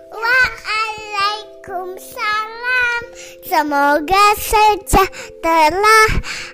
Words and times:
Waalaikumsalam. 0.09 3.01
Semoga 3.45 4.25
sejahtera 4.41 6.01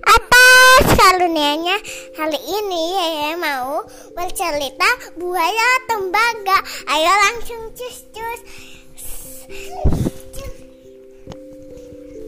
atas 0.03 0.91
karunianya 0.91 1.79
Kali 2.11 2.35
ini 2.35 2.99
Yaya 2.99 3.39
mau 3.39 3.87
bercerita 4.11 4.91
buaya 5.15 5.87
tembaga 5.87 6.59
Ayo 6.91 7.07
langsung 7.07 7.71
cus 7.71 8.11
cus 8.11 8.43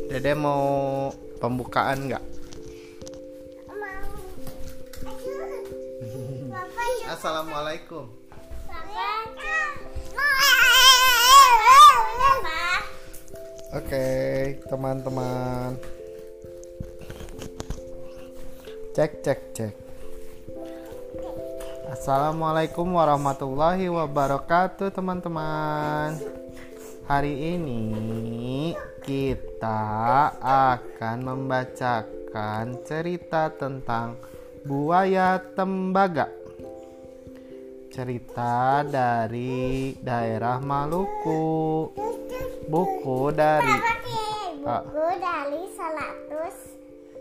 Dede 0.09 0.31
mau 0.31 1.11
pembukaan 1.43 2.07
nggak? 2.07 2.23
Assalamualaikum. 7.11 8.05
Oke, 13.75 14.07
teman-teman. 14.71 15.75
Cek 18.95 19.19
cek 19.19 19.39
cek. 19.51 19.75
Assalamualaikum 21.91 22.87
warahmatullahi 22.95 23.91
wabarakatuh, 23.91 24.95
teman-teman. 24.95 26.44
Hari 27.05 27.53
ini 27.53 28.73
kita 29.05 29.81
akan 30.41 31.17
membacakan 31.21 32.81
cerita 32.81 33.53
tentang 33.53 34.17
buaya 34.65 35.37
tembaga. 35.53 36.33
Cerita 37.93 38.81
dari 38.81 39.93
daerah 40.01 40.57
Maluku. 40.57 41.93
Buku 42.65 43.29
dari 43.29 43.77
Buku 44.65 45.07
dari 45.21 45.61
Salatus 45.77 46.57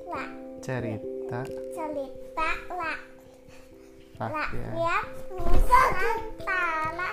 La 0.09 0.25
cerita 0.65 1.45
Cerita 1.77 2.51
La 2.73 2.97
rakyat. 4.17 4.33
Rakyat 4.33 5.07
Nusantara 5.37 7.11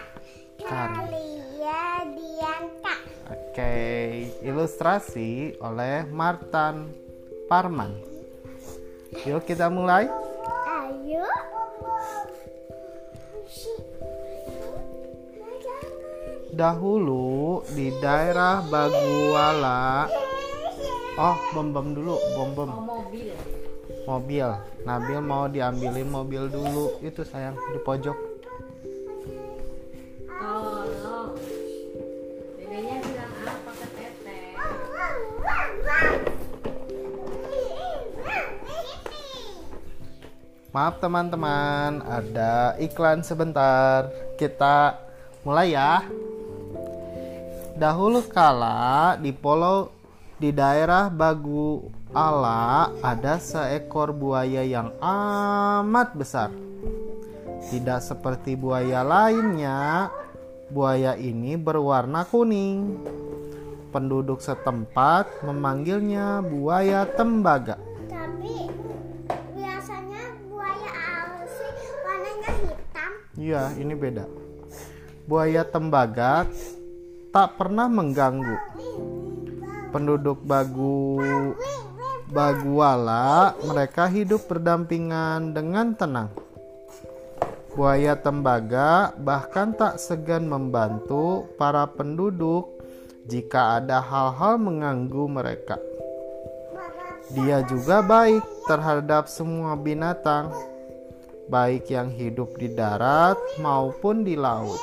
Kalia 0.65 2.05
Dianka 2.11 2.95
Oke, 3.31 3.75
ilustrasi 4.43 5.55
oleh 5.63 6.03
Martan 6.11 6.91
Parman. 7.47 7.95
Yuk 9.27 9.43
kita 9.43 9.67
mulai. 9.67 10.07
Ayo 10.67 11.27
Dahulu 16.51 17.63
di 17.75 17.91
daerah 17.99 18.63
Baguala. 18.67 20.07
Oh, 21.19 21.35
bom 21.51 21.75
bom 21.75 21.87
dulu, 21.91 22.15
bom 22.35 22.49
bom. 22.55 22.71
mobil 22.87 23.35
Mobil. 24.07 24.47
Nabil 24.87 25.19
mau 25.19 25.51
diambilin 25.51 26.07
mobil 26.07 26.47
dulu. 26.47 26.99
Itu 27.03 27.27
sayang 27.27 27.55
di 27.75 27.79
pojok. 27.83 28.30
Maaf 40.71 41.03
teman-teman, 41.03 41.99
ada 41.99 42.79
iklan 42.79 43.27
sebentar. 43.27 44.07
Kita 44.39 44.95
mulai 45.43 45.75
ya. 45.75 45.99
Dahulu 47.75 48.23
kala 48.31 49.19
di 49.19 49.35
pulau 49.35 49.91
di 50.39 50.55
daerah 50.55 51.11
Baguala 51.11 52.87
ada 53.03 53.35
seekor 53.35 54.15
buaya 54.15 54.63
yang 54.63 54.95
amat 55.03 56.15
besar. 56.15 56.55
Tidak 57.67 57.99
seperti 57.99 58.55
buaya 58.55 59.03
lainnya, 59.03 60.07
buaya 60.71 61.19
ini 61.19 61.59
berwarna 61.59 62.23
kuning. 62.23 62.95
Penduduk 63.91 64.39
setempat 64.39 65.43
memanggilnya 65.43 66.39
buaya 66.39 67.03
tembaga. 67.03 67.90
Iya, 73.41 73.73
ini 73.81 73.97
beda. 73.97 74.29
Buaya 75.25 75.65
tembaga 75.65 76.45
tak 77.33 77.57
pernah 77.57 77.89
mengganggu. 77.89 78.53
Penduduk 79.89 80.45
Bagu 80.45 81.17
Baguala, 82.29 83.57
mereka 83.65 84.05
hidup 84.05 84.45
berdampingan 84.45 85.57
dengan 85.57 85.97
tenang. 85.97 86.29
Buaya 87.73 88.13
tembaga 88.13 89.09
bahkan 89.17 89.73
tak 89.73 89.97
segan 89.97 90.45
membantu 90.45 91.49
para 91.57 91.89
penduduk 91.89 92.77
jika 93.25 93.81
ada 93.81 94.05
hal-hal 94.05 94.61
mengganggu 94.61 95.25
mereka. 95.25 95.81
Dia 97.33 97.65
juga 97.65 98.05
baik 98.05 98.43
terhadap 98.69 99.25
semua 99.25 99.73
binatang, 99.73 100.53
baik 101.51 101.91
yang 101.91 102.07
hidup 102.15 102.55
di 102.55 102.71
darat 102.71 103.35
maupun 103.59 104.23
di 104.23 104.39
laut. 104.39 104.79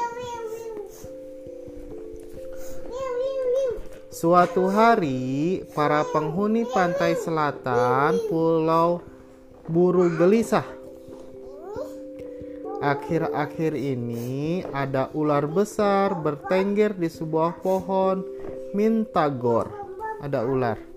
Suatu 4.12 4.68
hari, 4.68 5.64
para 5.72 6.04
penghuni 6.12 6.68
pantai 6.68 7.16
selatan 7.16 8.20
Pulau 8.28 9.00
Buru 9.64 10.12
Gelisah. 10.20 10.66
Akhir-akhir 12.78 13.74
ini 13.74 14.62
ada 14.70 15.10
ular 15.16 15.46
besar 15.48 16.14
bertengger 16.18 16.94
di 16.94 17.08
sebuah 17.08 17.62
pohon 17.62 18.22
mintagor. 18.74 19.70
Ada 20.18 20.42
ular. 20.46 20.87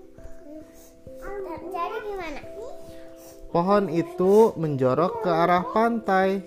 Pohon 3.52 3.92
itu 3.92 4.56
menjorok 4.56 5.20
ke 5.20 5.30
arah 5.30 5.60
pantai 5.76 6.40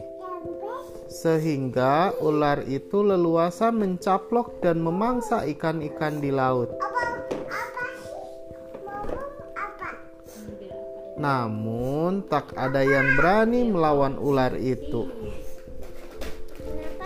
sehingga 1.06 2.12
ular 2.18 2.66
itu 2.66 3.06
leluasa 3.06 3.70
mencaplok 3.70 4.60
dan 4.66 4.82
memangsa 4.82 5.46
ikan-ikan 5.46 6.18
di 6.18 6.34
laut. 6.34 6.74
Namun 11.16 12.28
tak 12.28 12.52
ada 12.58 12.82
yang 12.82 13.16
berani 13.16 13.70
melawan 13.70 14.18
ular 14.18 14.58
itu. 14.58 15.08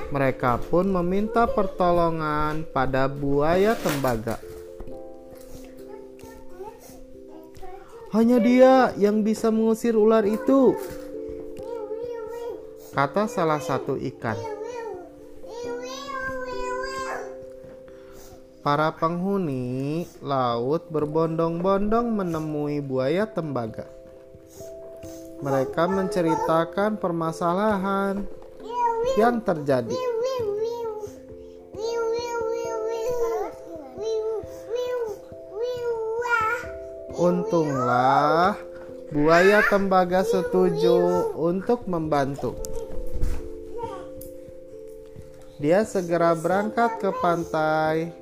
Mereka 0.10 0.74
pun 0.74 0.90
meminta 0.90 1.46
pertolongan 1.46 2.66
pada 2.74 3.06
buaya 3.06 3.78
tembaga. 3.78 4.49
Hanya 8.10 8.42
dia 8.42 8.90
yang 8.98 9.22
bisa 9.22 9.54
mengusir 9.54 9.94
ular 9.94 10.26
itu, 10.26 10.74
kata 12.90 13.30
salah 13.30 13.62
satu 13.62 13.94
ikan. 14.02 14.34
Para 18.66 18.90
penghuni 18.98 20.10
laut 20.26 20.90
berbondong-bondong 20.90 22.10
menemui 22.10 22.82
buaya 22.82 23.30
tembaga. 23.30 23.86
Mereka 25.46 25.86
menceritakan 25.86 26.98
permasalahan 26.98 28.26
yang 29.22 29.38
terjadi. 29.46 30.19
Untunglah 37.20 38.56
buaya 39.12 39.60
tembaga 39.68 40.24
setuju 40.24 41.28
untuk 41.36 41.84
membantu. 41.84 42.56
Dia 45.60 45.84
segera 45.84 46.32
berangkat 46.32 47.04
ke 47.04 47.12
pantai 47.20 48.16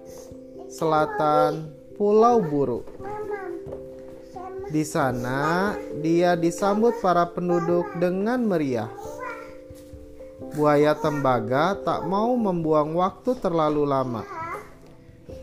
selatan 0.66 1.70
Pulau 1.94 2.42
Buru. 2.42 2.82
Di 4.74 4.82
sana, 4.82 5.78
dia 6.02 6.34
disambut 6.34 6.98
para 6.98 7.30
penduduk 7.30 7.86
dengan 8.02 8.50
meriah. 8.50 8.90
Buaya 10.58 10.98
tembaga 10.98 11.78
tak 11.86 12.02
mau 12.10 12.34
membuang 12.34 12.98
waktu 12.98 13.38
terlalu 13.38 13.86
lama. 13.86 14.26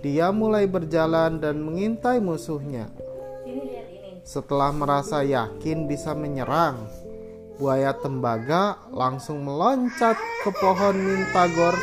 dia 0.04 0.28
mulai 0.28 0.68
berjalan 0.68 1.40
dan 1.40 1.64
mengintai 1.64 2.20
musuhnya. 2.20 3.03
Setelah 4.24 4.72
merasa 4.72 5.20
yakin 5.20 5.84
bisa 5.84 6.16
menyerang, 6.16 6.88
buaya 7.60 7.92
tembaga 7.92 8.80
langsung 8.88 9.44
meloncat 9.44 10.16
ke 10.42 10.50
pohon 10.56 10.96
mintagor. 10.96 11.76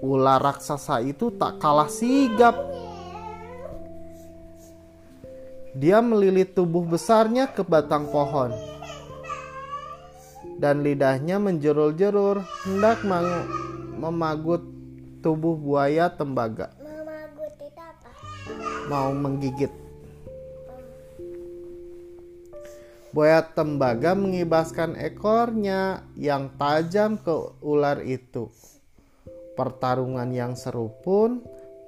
Ular 0.00 0.40
raksasa 0.40 1.04
itu 1.04 1.32
tak 1.36 1.60
kalah 1.60 1.88
sigap. 1.88 2.56
Dia 5.76 6.00
melilit 6.00 6.56
tubuh 6.56 6.88
besarnya 6.88 7.52
ke 7.52 7.60
batang 7.60 8.08
pohon. 8.08 8.48
Dan 10.56 10.80
lidahnya 10.80 11.36
menjerul-jerul 11.36 12.40
hendak 12.64 13.04
memagut 14.00 14.64
tubuh 15.20 15.52
buaya 15.52 16.08
tembaga, 16.08 16.72
mau 18.86 19.10
menggigit. 19.10 19.70
Buaya 23.10 23.40
tembaga 23.40 24.12
mengibaskan 24.12 24.92
ekornya 25.00 26.04
yang 26.20 26.52
tajam 26.60 27.16
ke 27.16 27.32
ular 27.64 28.04
itu. 28.04 28.52
Pertarungan 29.56 30.28
yang 30.36 30.52
seru 30.52 30.92
pun 31.00 31.40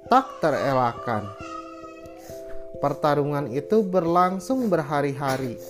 tak 0.09 0.41
terelakkan. 0.41 1.29
Pertarungan 2.81 3.45
itu 3.53 3.85
berlangsung 3.85 4.73
berhari-hari. 4.73 5.61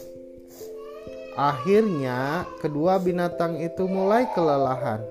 Akhirnya, 1.35 2.47
kedua 2.63 2.95
binatang 2.95 3.59
itu 3.59 3.83
mulai 3.83 4.31
kelelahan. 4.31 5.03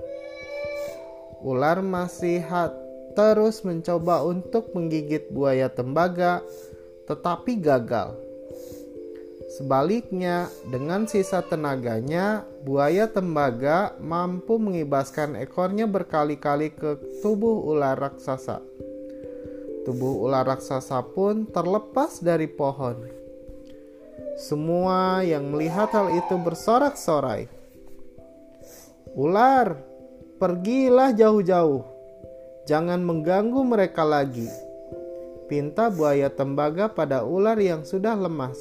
Ular 1.44 1.84
masih 1.84 2.40
ha- 2.48 2.87
terus 3.16 3.64
mencoba 3.64 4.24
untuk 4.24 4.72
menggigit 4.72 5.30
buaya 5.32 5.68
tembaga, 5.72 6.44
tetapi 7.08 7.60
gagal. 7.60 8.28
Sebaliknya, 9.48 10.52
dengan 10.68 11.08
sisa 11.08 11.40
tenaganya, 11.40 12.44
buaya 12.62 13.08
tembaga 13.08 13.96
mampu 13.96 14.60
mengibaskan 14.60 15.40
ekornya 15.40 15.88
berkali-kali 15.88 16.68
ke 16.68 17.00
tubuh 17.24 17.64
ular 17.64 17.96
raksasa. 17.96 18.60
Tubuh 19.88 20.20
ular 20.20 20.44
raksasa 20.44 21.00
pun 21.16 21.48
terlepas 21.48 22.20
dari 22.20 22.44
pohon. 22.44 23.08
Semua 24.38 25.24
yang 25.24 25.50
melihat 25.50 25.90
hal 25.90 26.12
itu 26.12 26.38
bersorak-sorai. 26.38 27.48
Ular, 29.18 29.80
pergilah 30.38 31.10
jauh-jauh. 31.16 31.97
Jangan 32.68 33.00
mengganggu 33.00 33.64
mereka 33.64 34.04
lagi. 34.04 34.44
Pinta 35.48 35.88
buaya 35.88 36.28
tembaga 36.28 36.92
pada 36.92 37.24
ular 37.24 37.56
yang 37.56 37.80
sudah 37.80 38.12
lemas. 38.12 38.60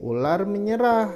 Ular 0.00 0.48
menyerah. 0.48 1.12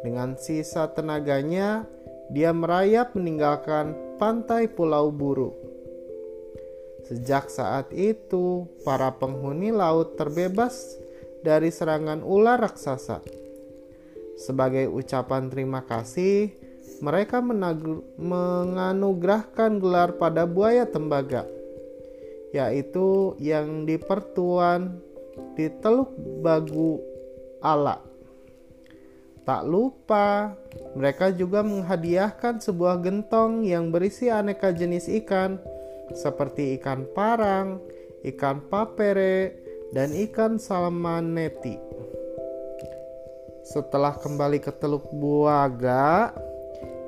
Dengan 0.00 0.40
sisa 0.40 0.88
tenaganya, 0.88 1.84
dia 2.32 2.56
merayap 2.56 3.12
meninggalkan 3.12 4.16
pantai 4.16 4.64
Pulau 4.64 5.12
Buru. 5.12 5.52
Sejak 7.04 7.52
saat 7.52 7.92
itu, 7.92 8.64
para 8.80 9.12
penghuni 9.12 9.68
laut 9.68 10.16
terbebas 10.16 10.96
dari 11.44 11.68
serangan 11.68 12.24
ular 12.24 12.64
raksasa. 12.64 13.20
Sebagai 14.40 14.88
ucapan 14.88 15.52
terima 15.52 15.84
kasih, 15.84 16.54
mereka 17.04 17.44
menganugerahkan 18.18 19.78
gelar 19.78 20.16
pada 20.16 20.48
buaya 20.48 20.88
tembaga, 20.88 21.44
yaitu 22.56 23.36
yang 23.38 23.84
dipertuan 23.84 24.98
di 25.54 25.68
Teluk 25.84 26.12
Bagu 26.40 26.98
Ala. 27.60 28.00
Tak 29.48 29.64
lupa, 29.64 30.52
mereka 30.92 31.32
juga 31.32 31.64
menghadiahkan 31.64 32.60
sebuah 32.60 33.00
gentong 33.00 33.64
yang 33.64 33.88
berisi 33.88 34.28
aneka 34.28 34.76
jenis 34.76 35.08
ikan, 35.24 35.56
seperti 36.12 36.76
ikan 36.76 37.08
parang, 37.16 37.80
ikan 38.28 38.60
papere, 38.68 39.56
dan 39.96 40.12
ikan 40.12 40.60
salmaneti. 40.60 41.80
Setelah 43.64 44.16
kembali 44.20 44.60
ke 44.60 44.72
Teluk 44.76 45.08
Buaga, 45.12 46.32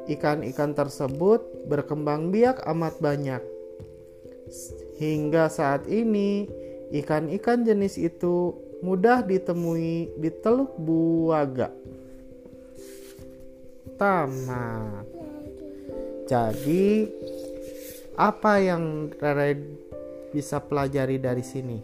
ikan-ikan 0.08 0.72
tersebut 0.72 1.44
berkembang 1.68 2.32
biak 2.32 2.62
amat 2.70 2.96
banyak. 3.02 3.42
Hingga 4.96 5.50
saat 5.50 5.84
ini, 5.90 6.48
ikan-ikan 7.02 7.64
jenis 7.66 8.00
itu 8.00 8.56
mudah 8.80 9.20
ditemui 9.24 10.16
di 10.16 10.30
Teluk 10.40 10.76
Buaga. 10.80 11.72
Tamat. 14.00 15.04
Jadi, 16.24 17.10
apa 18.16 18.52
yang 18.62 19.10
Rere 19.18 19.56
bisa 20.30 20.62
pelajari 20.62 21.18
dari 21.18 21.44
sini? 21.44 21.78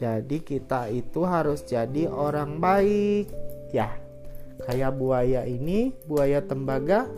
Jadi 0.00 0.40
kita 0.40 0.88
itu 0.88 1.20
harus 1.28 1.60
jadi 1.60 2.08
orang 2.08 2.56
baik. 2.56 3.28
Ya, 3.70 3.99
kayak 4.62 4.96
buaya 4.96 5.44
ini, 5.48 5.92
buaya 6.06 6.44
tembaga 6.44 7.08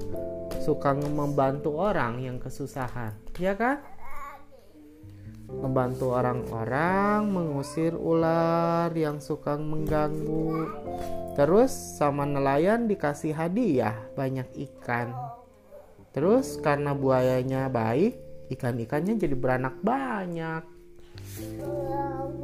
suka 0.63 0.95
membantu 0.95 1.75
orang 1.75 2.23
yang 2.23 2.39
kesusahan, 2.39 3.19
ya 3.37 3.59
kan? 3.59 3.83
Membantu 5.53 6.17
orang-orang 6.17 7.29
mengusir 7.29 7.93
ular 7.93 8.89
yang 8.97 9.21
suka 9.21 9.59
mengganggu. 9.59 10.71
Terus 11.37 11.73
sama 11.73 12.25
nelayan 12.25 12.89
dikasih 12.89 13.37
hadiah 13.37 13.97
banyak 14.17 14.49
ikan. 14.71 15.13
Terus 16.13 16.61
karena 16.61 16.97
buayanya 16.97 17.69
baik, 17.73 18.17
ikan-ikannya 18.53 19.17
jadi 19.17 19.33
beranak 19.37 19.81
banyak. 19.81 20.63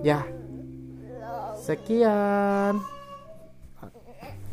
Ya, 0.05 0.25
sekian. 1.57 2.81